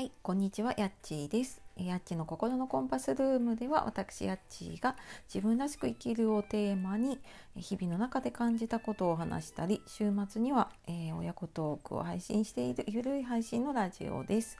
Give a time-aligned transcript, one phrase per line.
[0.00, 1.60] はい、こんにちは、やっちーです。
[1.76, 4.96] やっちの心のコンパスルームでは、私やっちーが
[5.28, 7.18] 自分らしく生きるをテーマに、
[7.54, 14.56] 日々の中で感じたことを話したり、週末には、えー親子トークを配信しているゆるい配信のラジオです、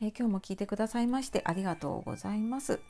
[0.00, 2.80] えー今日も聞いてくださいましてありがとうございます。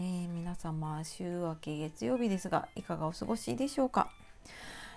[0.00, 4.10] えー皆様、週明け月曜日ですが、いかがお過ごしでしょうか？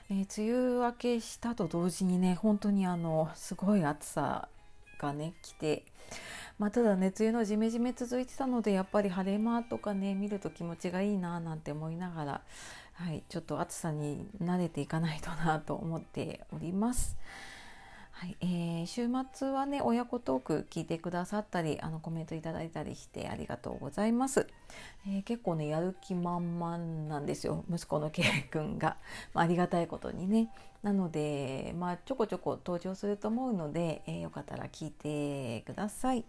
[0.09, 4.47] え梅雨明けしたと同時にね本当にあのすごい暑さ
[4.97, 5.83] がね来て、
[6.59, 12.41] まあ、ただね梅雨のジメジメ続いてたのでやっぱり晴れ間とかね見ると気持ちがいいななんて思いながら、
[12.93, 17.17] はい、ちょっと暑さに慣れていかないとなと思っております。
[18.11, 24.47] はいえー週末はね親子トーク聞いてくださったりあのコメントいただいたりしてありがとうございます、
[25.07, 28.97] えー結構ねやる気満々なんですよ息子の K 君が、
[29.33, 30.49] まあありがたいことにね。
[30.83, 36.23] なのでまあちょこちょこ登場すると思うので、えーよかったら聞いてください。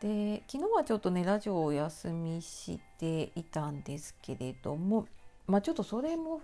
[0.00, 5.06] で昨日はちょっとねラジオをお休みしていたんですけれども
[5.46, 6.40] まあちょっとそれも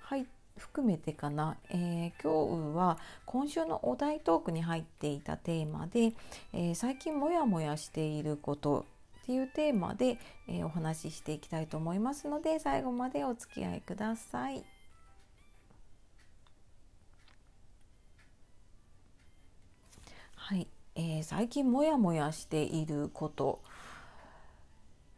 [0.00, 6.12] はい含めてかな、えー今日は今週のお題トークに入っていたテーマで、
[6.52, 8.84] えー最近モヤモヤしていること
[9.22, 10.18] っていうテーマで、
[10.48, 14.64] えーお話ししていきたいと思いますので最後までお付き合いください。
[20.36, 20.66] はい、
[21.02, 23.62] えー最近モヤモヤしていること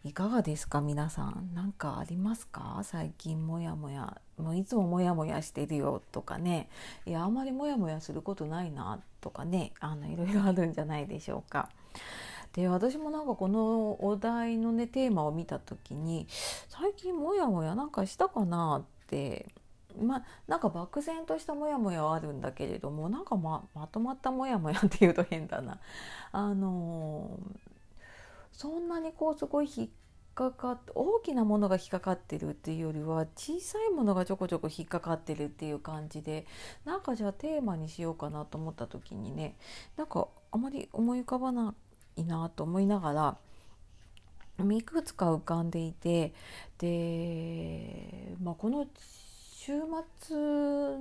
[0.05, 0.81] いかがですか？
[0.81, 2.83] 皆さん何かありますか？
[2.85, 6.69] 最近モヤモヤもういつもモヤモヤしてるよとかね。
[7.05, 9.73] いやあんまりモヤモヤすることないなとかね。
[9.81, 11.69] あのいろいろあるんじゃないでしょうか。
[12.53, 16.29] で私もなんかこのお題のねテーマを見た時に
[16.69, 19.53] 最近モヤモヤなんかしたかなって
[20.01, 25.79] まなんか漠然としたモヤモヤはあるんだけれどもなんかままとまったモヤモヤっていうと変だな。
[26.33, 27.39] あの
[28.53, 29.89] そんなにこうすごい引っ
[30.35, 36.47] かかって大きなものが引っかかってるっていうよりは小さいものがちょこちょこ引っかかってるっていう感じで
[36.85, 39.57] なんかじゃあテーマにしようかなと思った時にね
[39.97, 41.75] なんかあまり思い浮かばな
[42.17, 43.37] いなと思いながら
[44.71, 46.33] いくつか浮かんでいて
[46.79, 48.87] で、まあ、この
[49.65, 49.75] 週
[50.21, 50.37] 末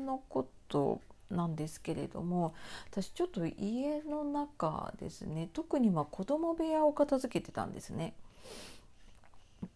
[0.05, 1.01] のこと
[1.31, 2.53] なんですけれども
[2.91, 8.13] 私ちょっと家の中ですね特にまあ子供部屋を片付けてたんですね。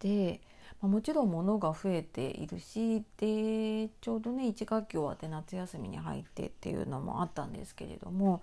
[0.00, 0.40] で、
[0.80, 8.40] まもちろん物が増えているしでちょうどね1学期終わって夏休みに入ってっていうのもあったんですけれども、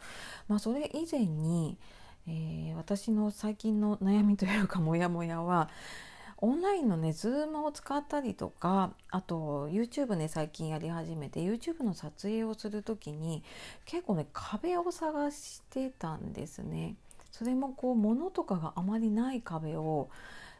[0.49, 1.77] まあ、それ以前に、
[2.27, 5.69] えー私の最近の悩みというかモヤモヤは
[6.43, 13.43] オンラインのね Zoom を使ったりとかあと YouTube ね最近やり始めて YouTube の撮影をする時に
[13.85, 16.95] 結構ね壁を探してたんですね。
[17.31, 20.09] それもこう物とかがあまりない壁を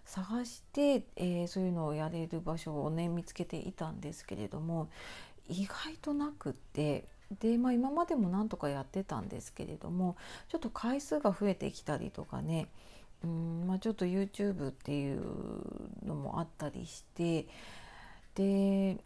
[0.06, 4.90] 探して、えーそういうのをやれる場所をね見つけていたんですけれども
[5.50, 7.10] 意外となくって
[7.42, 10.16] で、まあ、今までもなんとかやってたんですけれども
[10.48, 12.70] ちょっと回数が増えてきたりとかね
[13.24, 15.22] うん、まあ、ちょっと YouTube っていう
[16.06, 17.48] のもあったりして
[18.36, 18.98] で、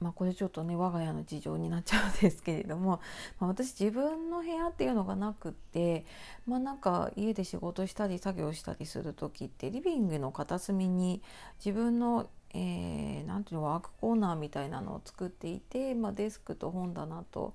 [0.00, 3.00] まあ、これちょっとね我が家の事情になっちゃうんですけれども、
[3.40, 6.04] まあ、私自分の部屋っていうのがなくって、
[6.46, 11.22] まあ、なんか家で仕事したり作業したりする時ってリビングの片隅に
[11.64, 17.52] 自分のえーなんていうのワークコーナーみたいなのを作っていて、まあ、デスクと本棚と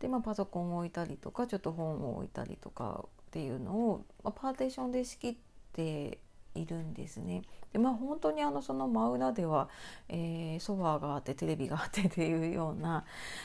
[0.00, 5.36] で、まあ、パソコンを置いたりとかちょっと本を置いたりとかっていうのを、ま、パーテーションで仕切っ
[5.72, 6.18] て
[6.56, 7.42] いるんですね。
[7.72, 9.68] でまあ本当にあのその真裏では、
[10.08, 13.04] えーソファーがあってテレビがあってっていうような、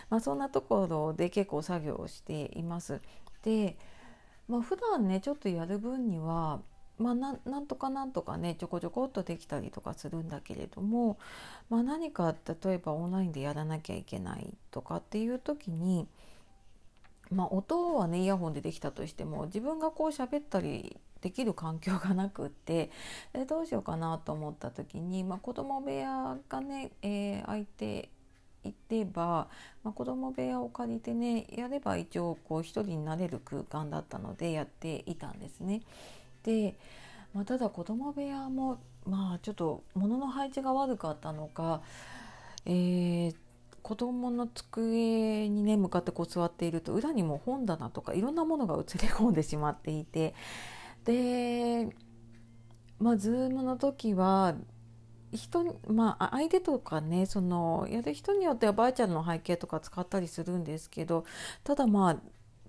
[0.10, 3.00] まあ、そんなところで結構作業をしています。
[3.44, 3.78] で、
[4.48, 6.62] まあ、普段ねちょっとやる分には
[6.98, 11.18] まあ、ななんとかなんとかねちょこちょこっとできたりとかするんだけれども、
[11.70, 16.08] まあ、何か例えばオンラインでやらなきゃいけないとかっていう時に、
[17.32, 22.92] まあ、音はねイヤホンでできたとしても自分がこう喋ったりできる環境がなくって
[23.34, 28.10] でどうしようかなと思った時に、まあ、子供部屋がね、えー空いて
[28.64, 29.48] いてば、
[29.84, 35.82] まあ、子供部屋を借りてねやれば一応こう一人になれる空間だったのでやっていたんですね。
[36.44, 36.76] で、
[37.34, 41.82] まあ、ただ子供部屋もまあちょっと物の配置が悪かったのか、
[42.66, 43.36] えー
[43.86, 50.34] 子供の机にね向かってこう座っていると裏にも本棚とかいろんなものが映り込んでしまっていて
[51.04, 51.88] で
[52.98, 54.56] まあズームの時は
[55.32, 61.24] 人まあ相手とかねそのやる人によってはバーチャルの背景とか使ったりするんですけど
[61.64, 62.18] ただまあ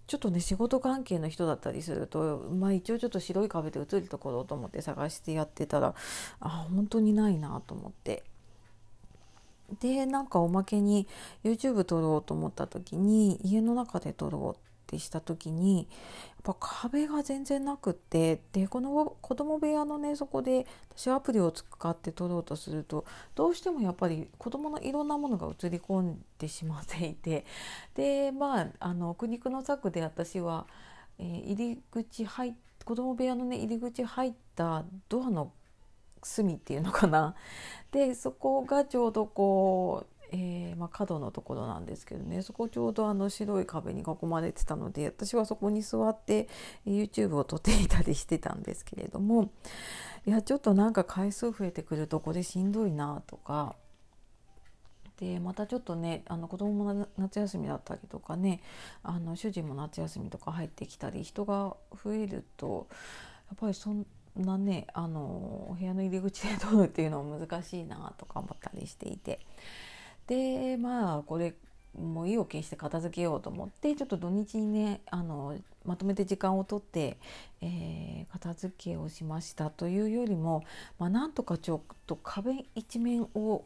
[0.07, 5.95] ちょっとね仕事関係の人だったりすると、まあ、一応ちょっと白い壁で映るところと思って探してやってたら
[6.41, 8.23] あ本当にないなと思って。
[9.81, 11.07] でなんかおまけに
[11.45, 15.87] YouTube 撮ろうと思った時に家の中で撮ろうってした時にやっ
[16.45, 20.67] ぱ壁が全然なくってでこの子供部屋のねそこで
[20.97, 23.05] 私アプリを使って撮ろうとすると
[23.35, 27.45] どうしてもやっぱり子供のいろんなものが映り込んでしまっていて
[27.95, 30.67] でまああの苦肉の策で私は、
[31.19, 32.55] えー、入り口入
[32.85, 35.53] 子供部屋のね入り口入ったドアの
[36.27, 37.35] 隅っていうのかな。
[37.93, 42.43] でそこがちょうどこうえー、まあ、角のところなんですけどね。
[42.43, 46.49] そこちょうどあの白い壁に囲まれてたので私はそこに座って
[46.85, 49.51] YouTube を撮っていたりしてたんですけれども
[50.27, 53.77] いやちょっとなんか回数増えてくるとこれしんどいなとか。
[55.19, 58.61] でまたちょっとねあの子供も夏休みだったりとかね
[59.03, 62.87] あの主人も夏休みとか入ってきたり人が増えると
[63.49, 64.07] やっぱりそん
[64.37, 65.21] なねあの
[65.71, 69.41] お部屋の入り口で撮るっていうのも難しいなとか思ったりしていて。
[70.27, 71.55] でまあこれ
[71.97, 77.17] もう意を決して片付けようと思ってちょっと土日にねあのまとめて時間をとって、
[77.63, 80.65] えー、片付けをしましたというよりも、
[80.99, 83.65] まあ、なんとかちょっと壁一面を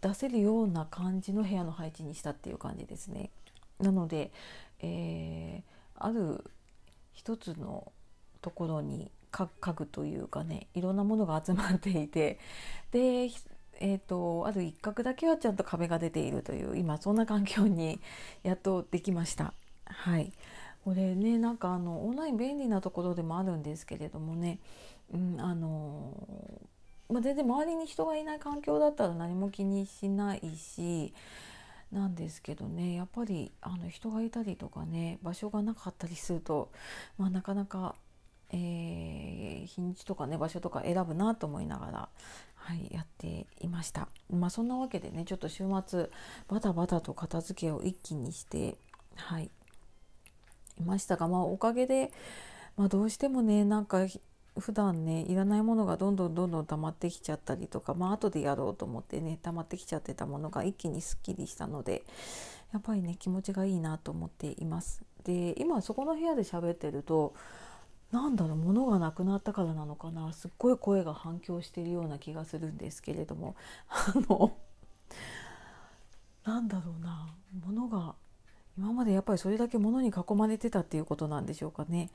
[0.00, 3.30] 出せるような感じの部屋の配置にしたっていう感じですね。
[3.80, 4.32] なので、
[4.80, 6.44] えー、ある
[7.12, 7.92] 一つの
[8.40, 12.38] ところに家具というかねいろんなものが集まっていて
[12.90, 13.30] で
[13.80, 18.00] えーと、ある一角だけはちゃんと壁が出ているという今そんな環境に
[18.42, 19.54] やっとできました。
[19.86, 20.32] はい
[20.84, 24.58] これねなんかあのオンライン便利なところでもあるんですけれどもね、
[25.12, 26.12] うんあの
[27.10, 31.12] まあ、全然周りに人がいない環境だったら何も気にしないし
[31.92, 36.70] なんですけどねやっぱりあの人がいたりとかね場所がなかったりすると、
[37.16, 37.94] まあ、なかなか、
[38.50, 42.08] えー、日にちとかね場所とか選ぶなと思いながら、
[42.54, 44.08] はい、やっていました。
[44.30, 46.10] まあそんなわけでねちょっと週末
[46.48, 48.76] バタバタと片付けを一気にして
[49.16, 49.50] はい
[50.78, 52.12] いましたがまあおかげで、
[52.76, 54.06] まあ、どうしてもねなんか
[54.58, 62.04] 普段ねいらないものがどんどんどんどん溜まってきちゃったりとかまあ後でやろうと思ってね溜まってきちゃってたものが一気にすっきりしたので
[62.72, 65.02] やっぱりね気持ちがいいなと思っています。
[65.24, 67.34] で今そこの部屋で喋ってると
[68.10, 70.32] なんだろう物がなくなったからなのかな。
[70.32, 73.54] すっごい声が反響しているような気がするんですけれども。
[73.88, 74.56] あの
[76.44, 77.34] なんだろうな。
[77.52, 78.14] 物が
[78.78, 82.10] 今までやっぱりそれだけ物に囲まれてたっていうことなんでしょうかね。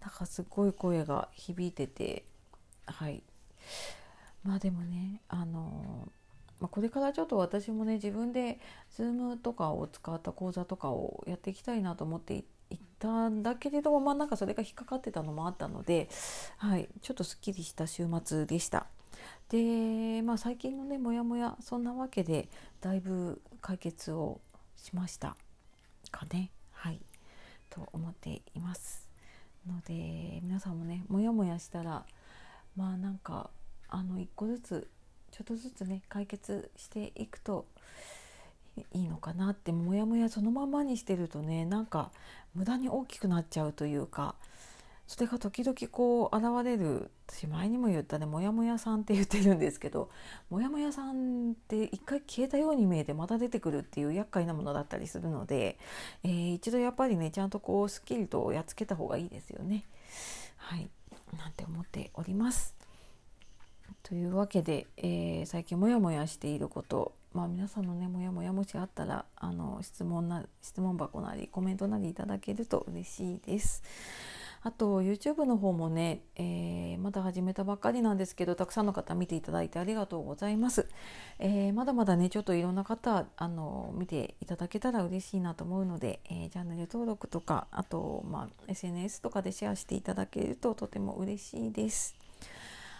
[0.00, 2.24] なんかすっごい声が響いてて。
[2.86, 3.22] はい。
[4.44, 6.08] まあでもねあの
[6.60, 8.58] まあ、これからちょっと私もね自分で
[8.96, 16.08] Zoom とかを使った講座とかをやっていきたいなと思っていて行ったんだけれどもまあなんかそれが引っかかってたのもあったので、
[16.58, 18.86] はい、ちょっとすっきりした週末でした。
[19.48, 22.48] でまあ最近のねモヤモヤそんなわけで
[22.80, 24.40] だいぶ解決を
[24.76, 25.36] しました。
[26.10, 26.50] かね。
[26.72, 27.00] はい。
[27.70, 29.08] と思っています
[29.66, 32.04] ので皆さんもねモヤモヤしたら
[32.76, 33.50] まあなんか
[33.88, 34.88] あの一個ずつ
[35.32, 37.66] ちょっとずつね解決していくと
[38.92, 42.10] いいのかなってモヤモヤそのままにしてるとねなんか
[42.54, 44.34] 無駄に大きくなっちゃうというか
[45.06, 50.10] それが時々こう現れる私前にも言ったねモヤモヤさんって言ってるんですけど
[50.48, 55.78] モヤモヤさんって一回消えたように見えてまた出てくるっていう厄介なものだったりするので、
[56.22, 59.84] えー、一度やっぱりねちゃんとこうすっきりとやっつけた方がいいですよね。
[60.56, 60.88] はい
[61.36, 62.74] なんて思っております。
[64.02, 73.82] というわけで、えー、最近モヤモヤしていることまあ、皆さんのねモヤモヤもしあったらあの質問な質問箱なりコメントなりいただけると嬉しいです。
[74.62, 80.88] あと YouTube の方もね、えー、まだ始めたばっかりなんですけどたくさんの方見ていただいてありがとうございます。
[81.38, 92.14] えー、まだまだねちょっといろんな方あの見ていただけたら嬉しいなと思うので、えー、チャンネル登録とかあと、まあ、SNS とかでシェアしていただけるととても嬉しいです。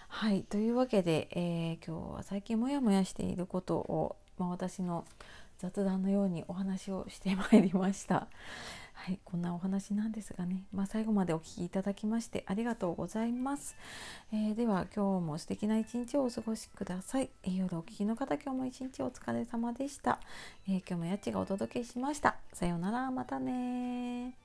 [0.08, 5.04] はいというわけで、え今日は最近モヤモヤしていることをまあ、私の
[5.58, 8.26] 雑談のようにお話をしてまいりました。
[8.92, 13.76] はい、こんなお話なんですがね、まあ、最後までお聴きいただきましてありがとうございます。
[14.32, 17.28] えー、では今日も素敵な一日をお過ごしください。
[17.42, 20.20] えー、夜お聴きの方今日も一日お疲れ様でした。
[20.68, 22.36] えー、今日もやっちがお届けしました。
[22.52, 24.43] さようなら、またね